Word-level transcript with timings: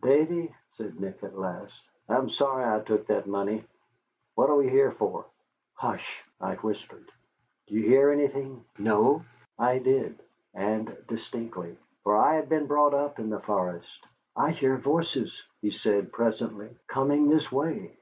"Davy," 0.00 0.54
said 0.78 0.98
Nick, 0.98 1.22
at 1.22 1.36
last, 1.38 1.78
"I'm 2.08 2.30
sorry 2.30 2.64
I 2.64 2.80
took 2.80 3.06
that 3.08 3.26
money. 3.26 3.64
What 4.36 4.48
are 4.48 4.56
we 4.56 4.70
here 4.70 4.90
for?" 4.92 5.26
"Hush!" 5.74 6.24
I 6.40 6.54
whispered; 6.54 7.10
"do 7.66 7.74
you 7.74 7.82
hear 7.82 8.08
anything?" 8.10 8.64
I 9.58 9.78
did, 9.78 10.18
and 10.54 10.96
distinctly. 11.08 11.76
For 12.04 12.16
I 12.16 12.36
had 12.36 12.48
been 12.48 12.66
brought 12.66 12.94
up 12.94 13.18
in 13.18 13.28
the 13.28 13.40
forest. 13.40 14.06
"I 14.34 14.52
hear 14.52 14.78
voices," 14.78 15.42
he 15.60 15.70
said 15.70 16.10
presently, 16.10 16.70
"coming 16.88 17.28
this 17.28 17.52
way." 17.52 17.98